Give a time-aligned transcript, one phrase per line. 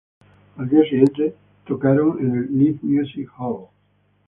[0.57, 1.35] Al día siguiente
[1.67, 3.67] tocaron en el Live Music Hall.